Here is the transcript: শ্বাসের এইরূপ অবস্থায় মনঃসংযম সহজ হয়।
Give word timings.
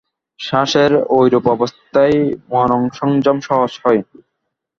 শ্বাসের 0.39 0.91
এইরূপ 1.15 1.45
অবস্থায় 1.47 2.17
মনঃসংযম 2.51 3.37
সহজ 3.47 3.71
হয়। 3.83 4.01